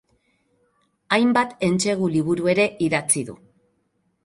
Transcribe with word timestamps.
Hainbat 1.17 1.53
entsegu 1.67 2.09
liburu 2.15 2.51
ere 2.57 2.67
idatzi 2.89 3.27
du. 3.31 3.39